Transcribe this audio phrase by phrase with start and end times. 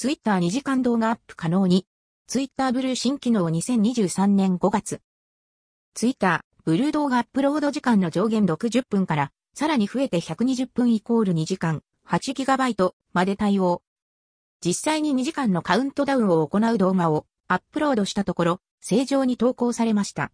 [0.00, 1.86] ツイッター2時間動画アップ可能に。
[2.26, 5.02] ツイッターブルー新機能2023年5月。
[5.92, 13.82] ツイッター、ブルー動画アップロード時間の上限60分から、さらに増えて120分イコール2時間、8GB まで対応。
[14.64, 20.32] 実際に2時間のカウントダウンを行う動画をアップロードしたところ、正常に投稿されました。